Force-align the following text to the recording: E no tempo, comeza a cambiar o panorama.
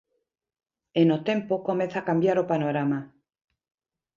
E 0.99 1.01
no 1.09 1.17
tempo, 1.29 1.53
comeza 1.67 1.97
a 1.99 2.07
cambiar 2.09 2.37
o 2.43 2.47
panorama. 2.51 2.99